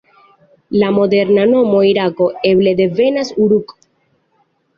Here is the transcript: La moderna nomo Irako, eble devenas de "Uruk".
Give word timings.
La 0.83 0.87
moderna 0.95 1.43
nomo 1.51 1.81
Irako, 1.89 2.31
eble 2.53 2.75
devenas 2.81 3.31
de 3.35 3.39
"Uruk". 3.47 3.77